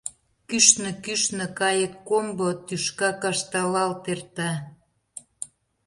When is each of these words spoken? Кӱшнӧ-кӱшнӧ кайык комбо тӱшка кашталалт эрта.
Кӱшнӧ-кӱшнӧ 0.49 1.45
кайык 1.59 1.93
комбо 2.07 2.49
тӱшка 2.67 3.09
кашталалт 3.21 4.03
эрта. 4.13 4.51